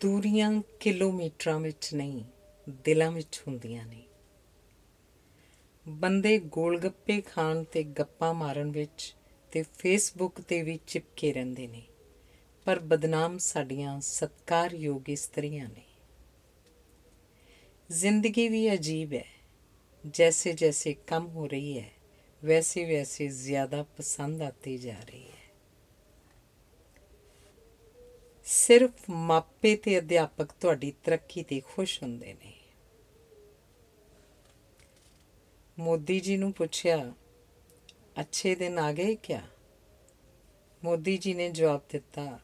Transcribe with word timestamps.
ਦੂਰੀਆਂ 0.00 0.50
ਕਿਲੋਮੀਟਰਾਂ 0.80 1.58
ਵਿੱਚ 1.60 1.88
ਨਹੀਂ 1.94 2.24
ਦਿਲਾਂ 2.84 3.10
ਵਿੱਚ 3.10 3.40
ਹੁੰਦੀਆਂ 3.48 3.86
ਨੇ 3.86 4.02
ਬੰਦੇ 5.86 6.38
ਗੋਲਗੱਪੇ 6.38 7.20
ਖਾਣ 7.20 7.64
ਤੇ 7.64 7.82
ਗੱਪਾਂ 7.98 8.32
ਮਾਰਨ 8.34 8.70
ਵਿੱਚ 8.70 9.14
ਤੇ 9.52 9.62
ਫੇਸਬੁੱਕ 9.78 10.40
ਤੇ 10.40 10.62
ਵੀ 10.62 10.78
ਚਿਪਕੇ 10.86 11.32
ਰਹਿੰਦੇ 11.32 11.66
ਨੇ 11.66 11.82
ਪਰ 12.66 12.78
ਬਦਨਾਮ 12.78 13.38
ਸਾਡੀਆਂ 13.38 14.00
ਸਤਕਾਰਯੋਗ 14.00 15.08
ਇਸਤਰੀਆਂ 15.08 15.68
ਨੇ 15.68 15.84
ਜ਼ਿੰਦਗੀ 17.90 18.48
ਵੀ 18.48 18.72
ਅਜੀਬ 18.74 19.12
ਹੈ 19.12 19.24
जैसे 20.04 20.52
जैसे 20.52 20.92
कम 21.08 21.22
हो 21.24 21.46
रही 21.46 21.72
है 21.72 21.90
वैसे 22.42 22.84
वैसे 22.84 23.28
ज़्यादा 23.28 23.82
पसंद 23.98 24.42
आती 24.42 24.76
जा 24.78 24.92
रही 24.92 25.22
है 25.22 25.33
ਸਿਰਫ 28.45 29.09
ਮਾਪੇ 29.09 29.75
ਤੇ 29.75 29.97
ਅਧਿਆਪਕ 29.99 30.51
ਤੁਹਾਡੀ 30.51 30.93
ਤਰੱਕੀ 31.03 31.43
ਤੇ 31.43 31.59
ਖੁਸ਼ 31.59 32.03
ਹੁੰਦੇ 32.03 32.33
ਨੇ। 32.33 32.53
ਮੋਦੀ 35.79 36.19
ਜੀ 36.19 36.37
ਨੂੰ 36.37 36.51
ਪੁੱਛਿਆ, 36.53 37.13
ਅੱਛੇ 38.19 38.55
ਦਿਨ 38.55 38.79
ਆ 38.79 38.91
ਗਏ 38.91 39.15
ਕਿਆ? 39.15 39.41
ਮੋਦੀ 40.83 41.17
ਜੀ 41.17 41.33
ਨੇ 41.33 41.49
ਜਵਾਬ 41.49 41.81
ਦਿੱਤਾ, 41.89 42.39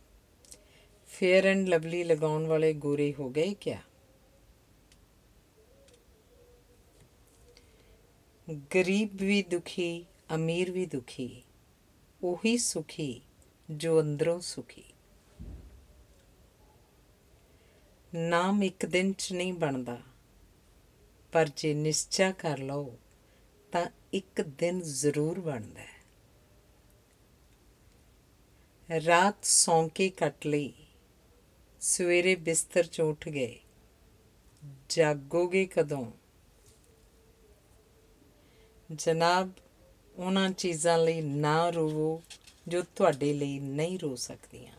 ਫੇਅਰ 1.10 1.46
ਐਂਡ 1.46 1.68
ਲਵਲੀ 1.68 2.04
ਲਗਾਉਣ 2.04 2.48
ਵਾਲੇ 2.48 2.74
ਗੋਰੇ 2.74 3.14
ਹੋ 3.20 3.30
ਗਏ 3.30 3.54
ਕਿਆ? 3.54 3.82
ਗਰੀਬ 8.76 9.16
ਵੀ 9.16 9.42
ਦੁਖੀ, 9.44 10.06
ਅਮੀਰ 10.36 10.72
ਵੀ 10.72 10.86
ਦੁਖੀ, 10.86 11.44
ਉਹੀ 12.24 12.58
ਸੁਖੀ 12.58 13.22
ਜੋ 13.72 14.00
ਅੰਦਰੋਂ 14.02 14.40
ਸੁਖੀ। 14.40 14.91
ਨਾਮ 18.16 18.64
ਇੱਕ 18.64 18.86
ਦਿਨ 18.86 19.14
ਚ 19.14 19.34
ਨਹੀਂ 19.34 19.54
ਬਣਦਾ। 19.54 20.02
ਪਰ 21.32 21.50
ਜੇ 21.58 21.74
ਨਿਸ਼ਚਾ 21.74 22.32
ਕਰ 22.32 22.58
ਲਓ, 22.58 22.98
ਤਾਂ 23.72 23.86
ਇੱਕ 24.14 24.42
ਦਿਨ 24.42 24.82
ਜ਼ਰੂਰ 24.82 25.40
ਬਣਦਾ 25.40 25.82
ਹੈ। 25.82 26.02
ਰਾਤ 29.00 29.46
ਸੌਂ 29.46 29.90
ਕੇ 29.90 30.10
ਕੱਟ 30.10 30.46
ਲਈ। 30.46 30.74
ਸਵੇਰੇ 31.82 32.36
ਬਿਸਤਰ 32.36 32.84
ਚੋਂ 32.84 33.10
ਉੱਠ 33.10 33.30
ਗਏ। 33.30 33.60
ਜਾਗੋਗੇ 34.90 35.66
ਕਦੋਂ? 35.66 36.12
ਜਨਾਬ, 38.96 39.52
ਉਹਨਾਂ 40.18 40.50
ਚੀਜ਼ਾਂ 40.50 40.98
ਲਈ 40.98 41.22
ਨਾ 41.22 41.70
ਰੋਵੋ 41.70 42.24
ਜੋ 42.68 42.84
ਤੁਹਾਡੇ 42.96 43.34
ਲਈ 43.34 43.60
ਨਹੀਂ 43.60 44.00
ਰੋ 44.00 44.16
ਸਕਦੀਆਂ। 44.16 44.74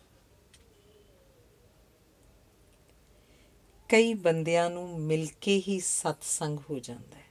ਕਈ 3.93 4.15
ਬੰਦਿਆਂ 4.15 4.71
ਨੂੰ 4.71 5.01
ਮਿਲ 5.01 5.27
ਕੇ 5.41 5.63
ਹੀ 5.69 5.81
ਸਤਸੰਗ 5.81 6.59
ਹੋ 6.71 6.79
ਜਾਂਦਾ 6.79 7.17
ਹੈ। 7.17 7.25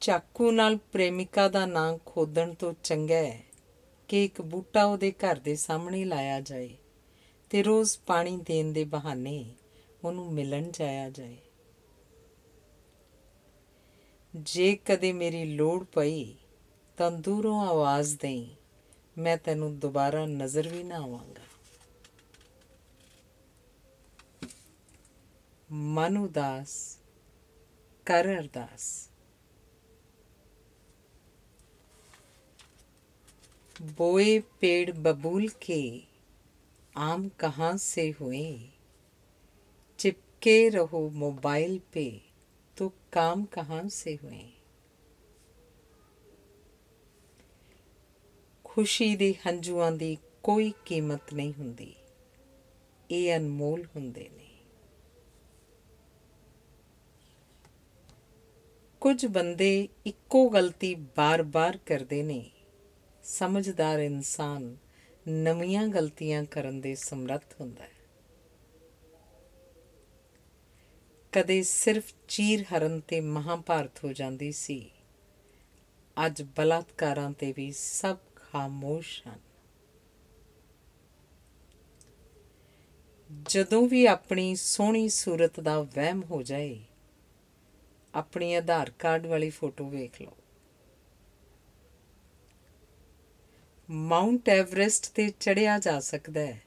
ਚਾਕੂ 0.00 0.50
ਨਾਲ 0.50 0.76
ਪ੍ਰੇਮਿਕਾ 0.76 1.48
ਦਾ 1.48 1.66
ਨਾਂ 1.66 1.98
ਖੋਦਣ 2.06 2.54
ਤੋਂ 2.54 2.72
ਚੰਗਾ 2.82 3.14
ਹੈ 3.14 3.42
ਕਿ 4.08 4.24
ਇੱਕ 4.24 4.40
ਬੂਟਾ 4.42 4.84
ਉਹਦੇ 4.84 5.10
ਘਰ 5.12 5.36
ਦੇ 5.36 5.56
ਸਾਹਮਣੇ 5.56 6.04
ਲਾਇਆ 6.04 6.40
ਜਾਏ 6.40 6.70
ਤੇ 7.50 7.62
ਰੋਜ਼ 7.62 7.98
ਪਾਣੀ 8.06 8.36
ਦੇਣ 8.36 8.72
ਦੇ 8.72 8.84
ਬਹਾਨੇ 8.84 9.44
ਉਹਨੂੰ 10.04 10.32
ਮਿਲਣ 10.32 10.70
ਜਾਇਆ 10.70 11.10
ਜਾਏ। 11.10 11.36
ਜੇ 14.34 14.76
ਕਦੇ 14.84 15.12
ਮੇਰੀ 15.12 15.44
ਲੋੜ 15.44 15.84
ਪਈ 15.84 16.34
ਤਾਂ 16.96 17.10
ਦੂਰੋਂ 17.10 17.60
ਆਵਾਜ਼ 17.60 18.16
ਦੇਈ, 18.18 18.48
ਮੈਂ 19.18 19.36
ਤੈਨੂੰ 19.36 19.78
ਦੁਬਾਰਾ 19.78 20.26
ਨਜ਼ਰ 20.26 20.68
ਵੀ 20.68 20.82
ਨਾ 20.82 20.96
ਆਵਾਂਗਾ। 20.96 21.42
ਮਨ 25.69 26.17
ਉਦਾਸ 26.17 26.75
ਕਰ 28.07 28.27
ਅਰਦਾਸ 28.37 28.91
बोए 33.97 34.39
पेड़ 34.61 34.91
बबूल 34.97 35.47
के 35.61 35.83
आम 36.95 37.27
कहाँ 37.39 37.71
से 37.77 38.03
हुए 38.19 38.45
चिपके 39.99 40.57
रहो 40.69 41.01
मोबाइल 41.15 41.79
पे 41.93 42.05
तो 42.77 42.91
काम 43.13 43.43
कहाँ 43.53 43.87
से 43.91 44.17
हुए 44.23 44.43
ਖੁਸ਼ੀ 48.65 49.15
ਦੇ 49.15 49.33
ਹੰਝੂਆਂ 49.47 49.91
ਦੀ 49.91 50.17
ਕੋਈ 50.43 50.71
ਕੀਮਤ 50.85 51.33
ਨਹੀਂ 51.33 51.53
ਹੁੰਦੀ 51.53 51.93
ਇਹ 53.09 53.35
ਅਨਮੋਲ 53.35 53.85
ਹੁੰਦੇ 53.95 54.29
ਨੇ 54.29 54.46
ਕੁਝ 59.00 59.26
ਬੰਦੇ 59.26 59.88
ਇੱਕੋ 60.06 60.48
ਗਲਤੀ 60.48 60.94
ਬਾਰ-ਬਾਰ 60.94 61.76
ਕਰਦੇ 61.76 62.22
ਨੇ। 62.22 62.50
ਸਮਝਦਾਰ 63.24 63.98
ਇਨਸਾਨ 63.98 64.76
ਨਵੀਆਂ 65.28 65.88
ਗਲਤੀਆਂ 65.88 66.44
ਕਰਨ 66.44 66.80
ਦੇ 66.80 66.94
ਸਮਰੱਥ 66.94 67.60
ਹੁੰਦਾ 67.60 67.84
ਹੈ। 67.84 67.90
ਕਦੇ 71.32 71.62
ਸਿਰਫ 71.62 72.12
ਚੀਰ 72.28 72.62
ਹਰਨ 72.62 73.00
ਤੇ 73.00 73.20
ਮਹਾਭਾਰਤ 73.20 74.04
ਹੋ 74.04 74.12
ਜਾਂਦੀ 74.12 74.52
ਸੀ। 74.52 74.90
ਅੱਜ 76.26 76.42
ਬਲਾਤਕਾਰਾਂ 76.42 77.30
ਤੇ 77.30 77.52
ਵੀ 77.56 77.72
ਸਭ 77.72 78.16
ਖਾਮੋਸ਼ 78.36 79.22
ਹਨ। 79.28 79.38
ਜਦੋਂ 83.48 83.88
ਵੀ 83.88 84.06
ਆਪਣੀ 84.06 84.54
ਸੋਹਣੀ 84.54 85.08
ਸੂਰਤ 85.08 85.60
ਦਾ 85.60 85.80
ਵਹਿਮ 85.80 86.22
ਹੋ 86.22 86.42
ਜਾਏ 86.42 86.80
ਆਪਣੀ 88.18 88.54
ਆਧਾਰ 88.54 88.90
ਕਾਰਡ 88.90 89.26
ਵਾਲੀ 89.26 89.50
ਫੋਟੋ 89.50 89.88
ਵੇਖ 89.88 90.22
ਲਓ। 90.22 90.36
ਮਾਉਂਟ 93.90 94.48
ਐਵਰੈਸਟ 94.48 95.12
ਤੇ 95.14 95.28
ਚੜਿਆ 95.30 95.78
ਜਾ 95.78 96.00
ਸਕਦਾ 96.00 96.40
ਹੈ, 96.40 96.62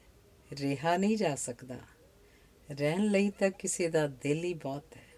ਰਿਹਾ 0.52 0.96
ਨਹੀਂ 0.96 1.16
ਜਾ 1.16 1.34
ਸਕਦਾ। 1.34 1.78
ਰਹਿਣ 2.70 3.04
ਲਈ 3.04 3.30
ਤਾਂ 3.30 3.50
ਕਿਸੇ 3.50 3.88
ਦਾ 3.88 4.06
ਦਿਲ 4.06 4.44
ਹੀ 4.44 4.54
ਬਹੁਤ 4.54 4.96
ਹੈ। 4.96 5.10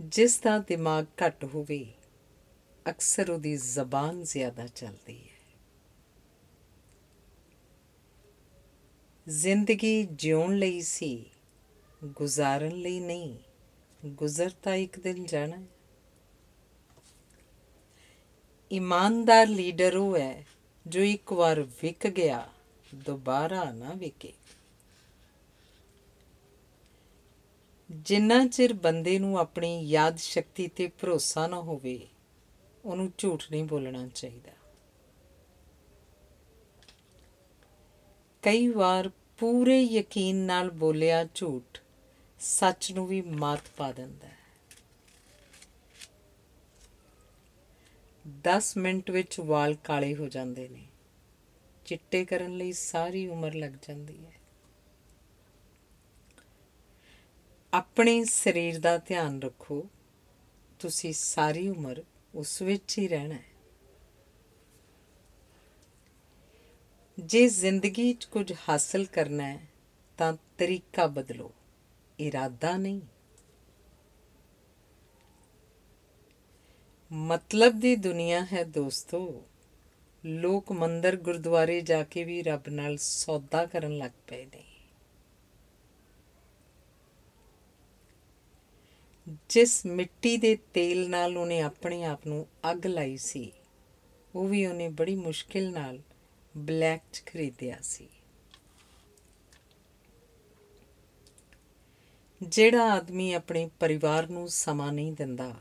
ਜਿਸ 0.00 0.40
ਦਾ 0.40 0.58
ਦਿਮਾਗ 0.58 1.06
ਘੱਟ 1.26 1.44
ਹੋਵੇ, 1.44 1.84
ਅਕਸਰ 2.90 3.30
ਉਹਦੀ 3.30 3.56
ਜ਼ਬਾਨ 3.56 4.22
ਜ਼ਿਆਦਾ 4.22 4.66
ਚੱਲਦੀ 4.66 5.18
ਹੈ। 5.18 5.40
ਜ਼ਿੰਦਗੀ 9.28 10.02
ਜਿਉਣ 10.02 10.56
ਲਈ 10.56 10.80
ਸੀ 10.80 11.31
ਗੁਜ਼ਾਰਨ 12.02 12.76
ਲਈ 12.76 13.00
ਨਹੀਂ 13.00 13.38
ਗੁਜ਼ਰ 14.04 14.50
ਤਾਂ 14.62 14.74
ਇੱਕ 14.74 14.98
ਦਿਨ 15.00 15.24
ਜਾਣਾ 15.26 15.56
ਹੈ। 15.56 15.66
ਇਮਾਨਦਾਰ 18.70 19.46
ਲੀਡਰ 19.46 19.96
ਉਹ 19.96 20.16
ਹੈ 20.18 20.46
ਜੋ 20.86 21.02
ਇੱਕ 21.02 21.32
ਵਾਰ 21.32 21.60
ਵਿਕ 21.82 22.06
ਗਿਆ, 22.06 22.48
ਦੁਬਾਰਾ 22.94 23.64
ਨਾ 23.72 23.92
ਵਿਕੇ। 23.92 24.32
ਜਿੰਨਾ 27.90 28.46
ਚਿਰ 28.46 28.72
ਬੰਦੇ 28.72 29.18
ਨੂੰ 29.18 29.38
ਆਪਣੀ 29.38 29.84
ਯਾਦ 29.84 30.16
ਸ਼ਕਤੀ 30.16 30.66
ਤੇ 30.68 30.86
ਭਰੋਸਾ 31.00 31.46
ਨਾ 31.46 31.60
ਹੋਵੇ, 31.60 31.98
ਉਹਨੂੰ 32.84 33.12
ਝੂਠ 33.18 33.44
ਨਹੀਂ 33.50 33.64
ਬੋਲਣਾ 33.64 34.06
ਚਾਹੀਦਾ। 34.08 34.52
ਕਈ 38.42 38.66
ਵਾਰ 38.68 39.10
ਪੂਰੇ 39.38 39.82
ਯਕੀਨ 39.82 40.36
ਨਾਲ 40.36 40.70
ਬੋਲਿਆ 40.70 41.24
ਝੂਠ 41.34 41.78
ਸੱਚ 42.44 42.92
ਨੂੰ 42.92 43.06
ਵੀ 43.06 43.22
ਮਾਤ 43.22 43.60
ਪਾ 43.76 43.92
ਦਿੰਦਾ 43.92 44.26
ਹੈ। 44.26 44.38
10 48.40 48.76
ਮਿੰਟ 48.76 49.10
ਵਿੱਚ 49.10 49.40
ਵਾਲ 49.40 49.74
ਕਾਲੇ 49.74 50.14
ਹੋ 50.14 50.28
ਜਾਂਦੇ 50.28 50.68
ਨੇ। 50.68 50.88
ਚਿੱਟੇ 51.84 52.24
ਕਰਨ 52.24 52.56
ਲਈ 52.56 52.72
ਸਾਰੀ 52.72 53.28
ਉਮਰ 53.28 53.54
ਲੱਗ 53.54 53.70
ਜਾਂਦੀ 53.70 54.26
ਹੈ। 54.26 54.32
ਆਪਣੇ 57.74 58.24
ਸਰੀਰ 58.24 58.80
ਦਾ 58.80 58.98
ਧਿਆਨ 58.98 59.42
ਰੱਖੋ। 59.42 59.88
ਤੁਸੀਂ 60.78 61.12
ਸਾਰੀ 61.12 61.68
ਉਮਰ 61.68 62.04
ਉਸ 62.34 62.62
ਵਿੱਚ 62.62 62.98
ਹੀ 62.98 63.08
ਰਹਿਣਾ 63.08 63.34
ਹੈ। 63.34 63.52
ਜੇ 67.18 67.48
ਜ਼ਿੰਦਗੀ 67.48 68.14
'ਚ 68.14 68.24
ਕੁਝ 68.24 68.52
ਹਾਸਲ 68.68 69.04
ਕਰਨਾ 69.04 69.44
ਹੈ, 69.48 69.66
ਤਾਂ 70.18 70.34
ਤਰੀਕਾ 70.58 71.06
ਬਦਲੋ। 71.06 71.52
ਇਰਾਦਾ 72.22 72.76
ਨਹੀਂ। 72.76 73.00
ਮਤਲਬ 77.10 77.78
ਦੀ 77.80 77.94
ਦੁਨੀਆ 77.96 78.44
ਹੈ 78.52 78.64
ਦੋਸਤੋ, 78.64 79.42
ਲੋਕ 80.24 80.72
ਮੰਦਰ 80.72 81.16
ਗੁਰਦੁਆਰੇ 81.16 81.80
ਜਾ 81.80 82.02
ਕੇ 82.04 82.24
ਵੀ 82.24 82.42
ਰੱਬ 82.42 82.68
ਨਾਲ 82.68 82.96
ਸੌਦਾ 82.96 83.64
ਕਰਨ 83.66 83.96
ਲੱਗ 83.98 84.10
ਪਏ 84.28 84.44
ਨੇ। 84.46 84.64
ਜਿਸ 89.48 89.84
ਮਿੱਟੀ 89.86 90.36
ਦੇ 90.36 90.54
ਤੇਲ 90.74 91.08
ਨਾਲ 91.10 91.36
ਉਹਨੇ 91.36 91.60
ਆਪਣੇ 91.60 92.04
ਆਪ 92.04 92.26
ਨੂੰ 92.26 92.46
ਅੱਗ 92.70 92.86
ਲਾਈ 92.86 93.16
ਸੀ, 93.16 93.52
ਉਹ 94.34 94.48
ਵੀ 94.48 94.64
ਉਹਨੇ 94.66 94.88
ਬੜੀ 94.88 95.14
ਮੁਸ਼ਕਿਲ 95.16 95.70
ਨਾਲ 95.72 95.98
ਬਲੈਕ 96.54 97.02
'ਚ 97.12 97.22
ਖਰੀਦਿਆ 97.26 97.78
ਸੀ। 97.82 98.08
ਜਿਹੜਾ 102.42 102.92
ਆਦਮੀ 102.92 103.32
ਆਪਣੇ 103.32 103.70
ਪਰਿਵਾਰ 103.80 104.28
ਨੂੰ 104.28 104.48
ਸਮਾਂ 104.48 104.92
ਨਹੀਂ 104.92 105.12
ਦਿੰਦਾ, 105.12 105.54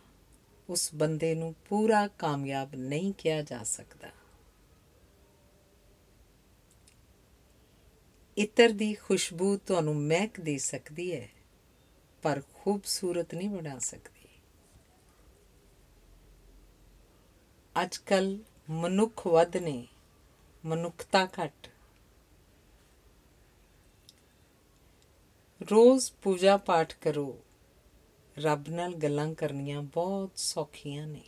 ਉਸ 0.70 0.90
ਬੰਦੇ 0.96 1.36
ਨੂੰ 1.36 1.56
ਪੂਰਾ 1.70 2.08
ਕਾਮਯਾਬ 2.08 2.76
ਨਹੀਂ 2.76 3.14
ਕਿਹਾ 3.14 3.42
ਜਾ 3.42 3.64
ਸਕਦਾ। 3.64 4.10
ਇਤਰ 8.38 8.70
ਦੀ 8.70 8.94
ਖੁਸ਼ਬੂ 8.94 9.58
ਤੁਹਾਨੂੰ 9.58 9.96
ਮਹਿਕ 9.96 10.40
ਦੇ 10.40 10.58
ਸਕਦੀ 10.58 11.16
ਹੈ, 11.16 11.30
ਪਰ 12.22 12.42
ਖੂਬਸੂਰਤ 12.54 13.36
ਨਹੀਂ 13.36 13.50
ਬਣਾ 13.50 13.80
ਸਕਦੀ। 13.80 14.28
ਅੱਜਕੱਲ 17.82 18.38
ਮਨੁੱਖ 18.70 19.28
ਵੱਧ 19.28 19.58
ਨੇ, 19.58 19.88
ਮਨੁੱਖਤਾ 20.66 21.26
ਘੱਟ। 21.26 21.70
ਰੋਜ਼ 25.62 26.12
ਪੂਜਾ 26.22 26.58
ਪਾਠ 26.58 26.94
ਕਰੋ। 26.94 27.40
ਰੱਬ 28.38 28.68
ਨਾਲ 28.70 28.94
ਗੱਲਾਂ 28.96 29.34
ਕਰਨੀਆਂ 29.34 29.82
ਬਹੁਤ 29.82 30.32
ਸੌਖੀਆਂ 30.36 31.08
ਨੇ। 31.08 31.24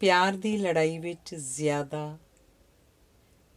ਪਿਆਰ 0.00 0.32
ਦੀ 0.32 0.56
ਲੜਾਈ 0.56 0.98
ਵਿੱਚ 0.98 1.34
ਜ਼ਿਆਦਾ, 1.34 2.18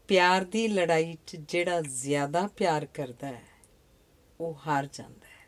ਪਿਆਰ 0.08 0.44
ਦੀ 0.44 0.68
ਲੜਾਈ 0.68 1.18
'ਚ 1.28 1.36
ਜਿਹੜਾ 1.36 1.82
ਜ਼ਿਆਦਾ 1.82 2.48
ਪਿਆਰ 2.48 2.86
ਕਰਦਾ 2.86 3.28
ਹੈ, 3.28 3.48
ਉਹ 4.40 4.56
ਹਾਰ 4.68 4.88
ਜਾਂਦਾ 4.94 5.28
ਹੈ। 5.28 5.48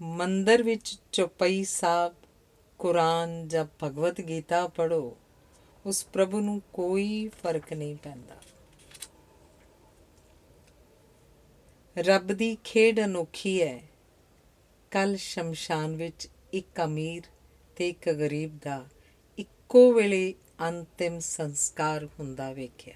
ਮੰਦਰ 0.00 0.62
ਵਿੱਚ 0.62 0.98
ਚੁਪਈ 1.12 1.64
ਸਾਹਿਬ, 1.64 2.14
ਕੁਰਾਨ 2.78 3.48
ਜਾਂ 3.48 3.66
ਭਗਵਤ 3.82 4.20
ਗੀਤਾ 4.20 4.66
ਪੜੋ 4.68 5.16
ਉਸ 5.88 6.04
ਪ੍ਰਭੂ 6.04 6.40
ਨੂੰ 6.40 6.60
ਕੋਈ 6.72 7.28
ਫ਼ਰਕ 7.28 7.72
ਨਹੀਂ 7.72 7.96
ਪੈਂਦਾ। 7.96 8.36
ਰੱਬ 11.98 12.32
ਦੀ 12.32 12.56
ਖੇਡ 12.64 13.00
ਅਨੋਖੀ 13.00 13.62
ਹੈ। 13.62 13.80
ਕੱਲ 14.90 15.16
ਸ਼ਮਸ਼ਾਨ 15.16 15.96
ਵਿੱਚ 15.96 16.28
ਇੱਕ 16.52 16.82
ਅਮੀਰ 16.84 17.22
ਤੇ 17.76 17.88
ਇੱਕ 17.88 18.10
ਗਰੀਬ 18.10 18.58
ਦਾ 18.58 18.84
ਇੱਕੋ 19.38 19.92
ਵੇਲੇ 19.92 20.34
ਅੰਤਿਮ 20.60 21.18
ਸੰਸਕਾਰ 21.20 22.04
ਹੁੰਦਾ 22.18 22.52
ਵੇਖਿਆ। 22.52 22.94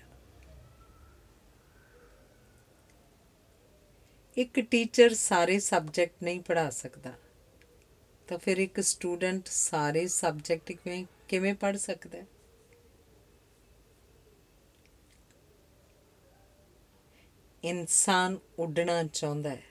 ਇੱਕ 4.37 4.61
ਟੀਚਰ 4.61 5.15
ਸਾਰੇ 5.15 5.59
ਸਬਜੈਕਟ 5.61 6.23
ਨਹੀਂ 6.23 6.41
ਪੜ੍ਹਾ 6.41 6.69
ਸਕਦਾ, 6.71 7.13
ਤਾਂ 8.29 8.39
ਫਿਰ 8.39 8.59
ਇੱਕ 8.59 8.81
ਸਟੂਡੈਂਟ 8.81 9.47
ਸਾਰੇ 9.47 10.07
ਸਬਜੈਕਟ 10.09 10.73
ਕਿਵੇਂ 10.73 11.05
ਕਿਵੇਂ 11.29 11.55
ਪੜ੍ਹ 11.55 11.79
ਸਕਦਾ 11.79 12.19
ਹੈ? 12.19 12.27
ਇਨਸਾਨ 17.63 18.39
ਉੱਡਣਾ 18.59 19.03
ਚਾਹੁੰਦਾ 19.05 19.51
ਹੈ, 19.51 19.63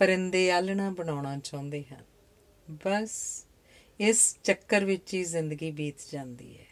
ਪਰਿੰਦੇ 0.00 0.50
ਆਲਣਾ 0.50 0.90
ਬਣਾਉਣਾ 0.90 1.36
ਚਾਹੁੰਦੇ 1.38 1.84
ਹਨ। 1.84 2.04
ਬਸ 2.86 3.46
ਇਸ 4.00 4.36
ਚੱਕਰ 4.42 4.84
ਵਿੱਚ 4.84 5.14
ਹੀ 5.14 5.22
ਜ਼ਿੰਦਗੀ 5.24 5.70
ਬੀਤ 5.70 5.94
ਜਾਂਦੀ 6.12 6.56
ਹੈ। 6.58 6.66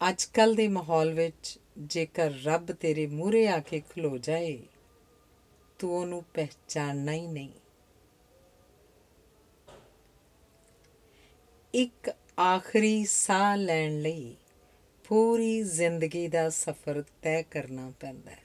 ਅੱਜ 0.00 0.24
ਕੱਲ 0.24 0.54
ਦੇ 0.54 0.68
ਮਾਹੌਲ 0.68 1.12
ਵਿੱਚ 1.12 1.58
ਜੇਕਰ 1.78 2.32
ਰੱਬ 2.44 2.72
ਤੇਰੇ 2.72 3.06
ਮੂਹਰੇ 3.06 3.46
ਆ 3.48 3.58
ਕੇ 3.60 3.80
ਖਲੋ 3.80 4.16
ਜਾਏ, 4.18 4.58
ਤੂੰ 5.78 5.94
ਉਹਨੂੰ 5.96 6.22
ਪਹਿਚਾਨਣਾ 6.34 7.12
ਹੀ 7.12 7.26
ਨਹੀਂ। 7.26 7.50
ਇੱਕ 11.74 12.10
ਆਖਰੀ 12.40 13.04
ਸਾਹ 13.04 13.56
ਲੈਣ 13.56 14.00
ਲਈ 14.00 14.36
ਪੂਰੀ 15.12 15.62
ਜ਼ਿੰਦਗੀ 15.62 16.28
ਦਾ 16.28 16.50
ਸਫ਼ਰ 16.50 17.04
ਤੈਅ 17.22 17.42
ਕਰਨਾ 17.50 17.92
ਪੈਂਦਾ 18.00 18.30
ਹੈ। 18.30 18.42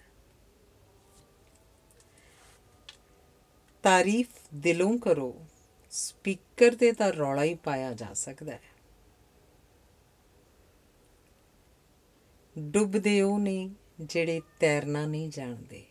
ਤਾਰੀਫ 3.83 4.27
ਦਿਲੋਂ 4.55 4.97
ਕਰੋ, 4.99 5.45
ਸਪੀਕਰ 5.91 6.75
ਤੇ 6.75 6.91
ਤਾਂ 6.91 7.13
ਰੌਲਾ 7.13 7.43
ਹੀ 7.43 7.55
ਪਾਇਆ 7.55 7.93
ਜਾ 7.93 8.13
ਸਕਦਾ 8.13 8.51
ਹੈ। 8.51 8.59
ਡੁੱਬਦੇ 12.59 13.21
ਉਹ 13.21 13.39
ਨੇ 13.39 13.69
ਜਿਹੜੇ 13.99 14.41
ਤੈਰਨਾ 14.59 15.05
ਨਹੀਂ 15.05 15.29
ਜਾਣਦੇ, 15.29 15.83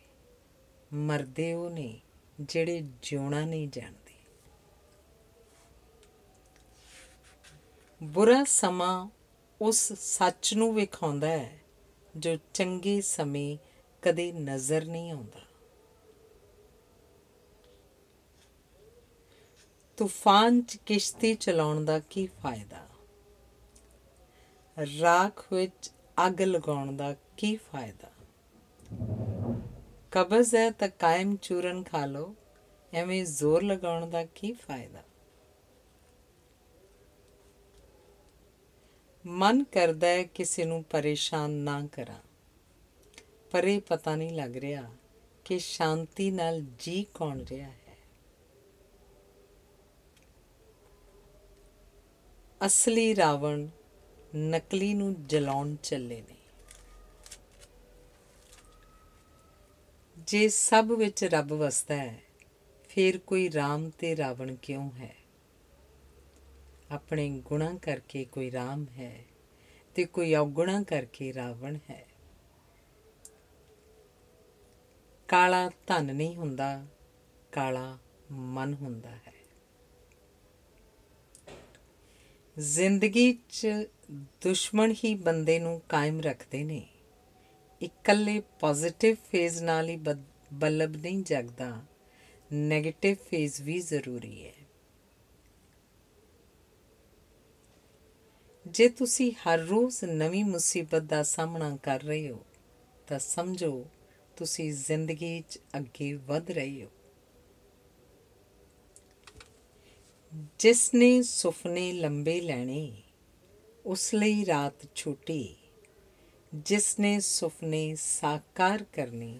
ਮਰਦੇ 0.93 1.53
ਉਹ 1.53 1.69
ਨੇ 1.69 2.01
ਜਿਹੜੇ 2.41 2.83
ਜਿਉਣਾ 3.01 3.45
ਨਹੀਂ 3.45 3.67
ਜਾਣਦੇ। 3.67 4.15
ਬੁਰਾ 8.03 8.43
ਸਮਾਂ 8.43 9.07
ਉਸ 9.61 9.93
ਸੱਚ 9.93 10.53
ਨੂੰ 10.53 10.75
ਵਿਖਾਉਂਦਾ 10.75 11.27
ਹੈ, 11.27 11.59
ਜੋ 12.17 12.37
ਚੰਗੇ 12.53 13.01
ਸਮੇਂ 13.01 13.57
ਕਦੇ 14.01 14.31
ਨਜ਼ਰ 14.31 14.85
ਨਹੀਂ 14.85 15.11
ਆਉਂਦਾ। 15.11 15.39
ਤੂਫਾਨ 19.97 20.61
'ਚ 20.61 20.77
ਕਿਸ਼ਤੀ 20.85 21.35
ਚਲਾਉਣ 21.35 21.85
ਦਾ 21.85 21.99
ਕੀ 21.99 22.27
ਫਾਇਦਾ? 22.27 22.87
ਰਾਖ 25.01 25.53
ਵਿੱਚ 25.53 25.91
ਅੱਗ 26.27 26.41
ਲਗਾਉਣ 26.41 26.95
ਦਾ 26.95 27.15
ਕੀ 27.37 27.55
ਫਾਇਦਾ? 27.55 28.11
ਕਬਜ਼ 30.11 30.55
ਹੈ 30.55 30.71
ਤਾਂ 30.71 30.89
ਕਾਇਮ 30.89 31.35
ਚੂਰਨ 31.35 31.83
ਖਾ 31.83 32.05
ਲੋ 32.05 32.35
ਐਵੇਂ 32.93 33.25
ਜ਼ੋਰ 33.25 33.63
ਲਗਾਉਣ 33.63 34.09
ਦਾ 34.09 34.25
ਕੀ 34.25 34.53
ਫਾਇਦਾ? 34.53 35.03
ਮਨ 39.27 39.63
ਕਰਦਾ 39.63 40.07
ਹੈ 40.07 40.23
ਕਿਸੇ 40.23 40.65
ਨੂੰ 40.65 40.83
ਪਰੇਸ਼ਾਨ 40.83 41.49
ਨਾ 41.51 41.87
ਕਰਾਂ। 41.87 42.19
ਪਰ 43.51 43.63
ਇਹ 43.63 43.81
ਪਤਾ 43.81 44.15
ਨਹੀਂ 44.15 44.31
ਲੱਗ 44.31 44.57
ਰਿਹਾ 44.57 44.91
ਕਿ 45.45 45.59
ਸ਼ਾਂਤੀ 45.59 46.31
ਨਾਲ 46.31 46.61
ਜੀ 46.79 47.05
ਕੌਣ 47.13 47.43
ਰਿਹਾ 47.43 47.69
ਹੈ। 47.69 47.97
ਅਸਲੀ 52.65 53.15
ਰਾਵਣ 53.15 53.67
ਨਕਲੀ 54.35 54.93
ਨੂੰ 54.93 55.27
ਜਲਾਉਣ 55.27 55.75
ਚੱਲੇ 55.75 56.21
ਨੇ। 56.21 56.35
ਜੇ 60.17 60.49
ਸਭ 60.49 60.91
ਵਿੱਚ 60.97 61.23
ਰੱਬ 61.23 61.53
ਵਸਦਾ 61.53 61.95
ਹੈ, 61.95 62.21
ਫਿਰ 62.89 63.17
ਕੋਈ 63.17 63.51
ਰਾਮ 63.51 63.89
ਤੇ 63.89 64.17
ਰਾਵਣ 64.17 64.55
ਕਿਉਂ 64.55 64.91
ਹੈ? 64.91 65.16
ਆਪਣੇ 66.91 67.41
ਗੁਣਾ 67.45 67.77
ਕਰਕੇ 67.81 68.25
ਕੋਈ 68.25 68.51
ਰਾਮ 68.51 68.85
ਹੈ 68.97 69.25
ਤੇ 69.95 70.05
ਕੋਈ 70.05 70.33
ਔਗੁਣਾ 70.35 70.83
ਕਰਕੇ 70.83 71.33
ਰਾਵਣ 71.33 71.77
ਹੈ। 71.89 72.05
ਕਾਲਾ 75.27 75.69
ਧਨ 75.87 76.15
ਨਹੀਂ 76.15 76.35
ਹੁੰਦਾ, 76.35 76.85
ਕਾਲਾ 77.51 77.97
ਮਨ 78.31 78.73
ਹੁੰਦਾ 78.73 79.09
ਹੈ। 79.09 79.33
ਜ਼ਿੰਦਗੀ 82.59 83.33
'ਚ 83.49 83.67
ਦੁਸ਼ਮਣ 84.11 84.93
ਹੀ 85.05 85.15
ਬੰਦੇ 85.15 85.59
ਨੂੰ 85.59 85.81
ਕਾਇਮ 85.89 86.19
ਰੱਖਦੇ 86.19 86.63
ਨੇ। 86.63 86.87
ਇਕੱਲੇ 87.81 88.39
ਪੋਜ਼ਿਟਿਵ 88.39 89.15
ਫੇਜ਼ 89.15 89.63
ਨਾਲ 89.63 89.89
ਹੀ 89.89 89.95
ਬਲਬ 90.53 90.95
ਨਹੀਂ 90.95 91.23
ਜਗਦਾ 91.23 91.85
네ਗੇਟਿਵ 92.69 93.15
ਫੇਜ਼ 93.15 93.61
ਵੀ 93.61 93.79
ਜ਼ਰੂਰੀ 93.79 94.47
ਹੈ। 94.47 94.66
ਜੇ 98.77 98.89
ਤੁਸੀਂ 98.89 99.31
ਹਰ 99.31 99.59
ਰੋਜ਼ 99.59 100.03
ਨਵੀਂ 100.03 100.45
ਮੁਸੀਬਤ 100.45 101.01
ਦਾ 101.01 101.23
ਸਾਹਮਣਾ 101.23 101.77
ਕਰ 101.83 102.01
ਰਹੇ 102.01 102.29
ਹੋ, 102.29 102.45
ਤਾਂ 103.07 103.19
ਸਮਝੋ 103.19 103.85
ਤੁਸੀਂ 104.37 104.73
ਜ਼ਿੰਦਗੀ 104.73 105.43
'ਚ 105.49 105.59
ਅੱਗੇ 105.77 106.13
ਵਧ 106.13 106.51
ਰਹੇ 106.51 106.83
ਹੋ। 106.83 106.89
ਜਿਸ 110.59 110.93
ਨੇ 110.93 111.21
ਸੁਪਨੇ 111.21 111.91
ਲੰਬੇ 111.91 112.41
ਲੈਣੇ, 112.41 113.03
ਉਸ 113.85 114.13
ਲਈ 114.13 114.45
ਰਾਤ 114.45 114.95
ਛੋਟੀ। 114.95 115.55
ਜਿਸ 116.55 116.99
ਨੇ 116.99 117.19
ਸੁਪਨੇ 117.19 117.95
ਸਾਕਾਰ 117.95 118.83
ਕਰਨੇ, 118.83 119.39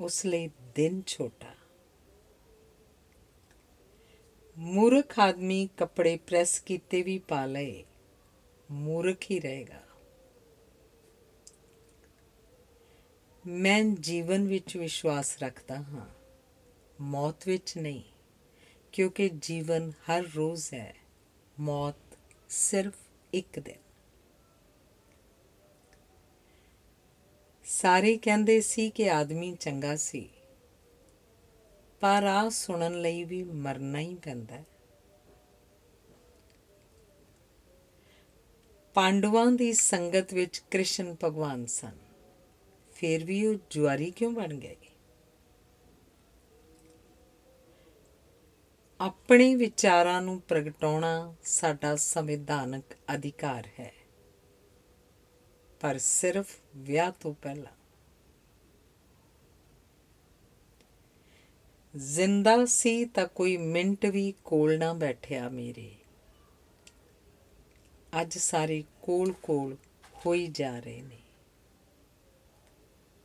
ਉਸ 0.00 0.26
ਲਈ 0.26 0.50
ਦਿਨ 0.74 1.02
ਛੋਟਾ। 1.06 1.54
ਮੂਰਖ 4.58 5.18
ਆਦਮੀ 5.18 5.68
ਕੱਪੜੇ 5.76 6.16
ਪ੍ਰੈਸ 6.16 6.60
ਕੀਤੇ 6.60 7.02
ਵੀ 7.02 7.18
ਪਾ 7.18 7.46
ਲਏ 7.46 7.84
ਮੂਰਖ 8.72 9.30
ਹੀ 9.30 9.38
ਰਹੇਗਾ। 9.40 9.80
ਮੈਂ 13.44 13.82
ਜੀਵਨ 14.00 14.46
ਵਿੱਚ 14.48 14.76
ਵਿਸ਼ਵਾਸ 14.76 15.36
ਰੱਖਦਾ 15.38 15.76
ਹਾਂ, 15.76 16.06
ਮੌਤ 17.00 17.46
ਵਿੱਚ 17.48 17.76
ਨਹੀਂ, 17.78 18.02
ਕਿਉਂਕਿ 18.92 19.28
ਜੀਵਨ 19.28 19.92
ਹਰ 20.02 20.24
ਰੋਜ਼ 20.36 20.72
ਹੈ, 20.74 20.94
ਮੌਤ 21.60 22.18
ਸਿਰਫ 22.48 22.94
ਇੱਕ 23.32 23.58
ਦਿਨ। 23.58 23.80
ਸਾਰੇ 27.64 28.16
ਕਹਿੰਦੇ 28.18 28.60
ਸੀ 28.60 28.88
ਕਿ 28.90 29.10
ਆਦਮੀ 29.10 29.54
ਚੰਗਾ 29.54 29.96
ਸੀ, 29.96 30.28
ਪਰ 32.02 32.24
ਆ 32.24 32.48
ਸੁਣਨ 32.48 33.00
ਲਈ 33.00 33.24
ਵੀ 33.24 33.42
ਮਰਨਾ 33.44 33.98
ਹੀ 33.98 34.14
ਪੈਂਦਾ 34.14 34.54
ਹੈ। 34.54 34.64
ਪਾਂਡਵਾਂ 38.94 39.52
ਦੀ 39.52 39.72
ਸੰਗਤ 39.72 40.34
ਵਿੱਚ 40.34 40.62
ਕ੍ਰਿਸ਼ਨ 40.70 41.16
ਭਗਵਾਨ 41.24 41.66
ਸਨ। 41.66 41.96
ਫਿਰ 42.94 43.24
ਵੀ 43.24 43.46
ਉਹ 43.46 43.54
ਜੁਆਰੀ 43.70 44.10
ਕਿਉਂ 44.10 44.32
ਬਣ 44.32 44.54
ਗਏ? 44.54 44.76
ਆਪਣੇ 49.00 49.54
ਵਿਚਾਰਾਂ 49.54 50.22
ਨੂੰ 50.22 50.40
ਪ੍ਰਗਟਾਉਣਾ 50.40 51.34
ਸਾਡਾ 51.44 51.96
ਸੰਵਿਧਾਨਕ 51.96 52.84
ਅਧਿਕਾਰ 53.14 53.68
ਹੈ। 53.80 53.92
ਪਰ 55.80 55.98
ਸਿਰਫ 55.98 56.50
ਵਿਆਹ 56.76 57.12
ਤੋਂ 57.20 57.34
ਪਹਿਲਾਂ। 57.34 57.72
ਜ਼ਿੰਦਾ 61.96 62.64
ਸੀ 62.64 63.04
ਤਾਂ 63.04 63.26
ਕੋਈ 63.26 63.56
ਮਿੰਟ 63.56 64.06
ਵੀ 64.06 64.34
ਕੋਲ 64.44 64.78
ਨਾ 64.78 64.92
ਬੈਠਿਆ 64.92 65.48
ਮੇਰੇ। 65.48 65.94
ਅੱਜ 68.20 68.38
ਸਾਰੇ 68.38 68.84
ਕੋਲ 69.02 69.32
ਕੋਲ 69.42 69.76
ਹੋਈ 70.26 70.46
ਜਾ 70.48 70.78
ਰਹੇ 70.78 71.02
ਨੇ। 71.02 71.21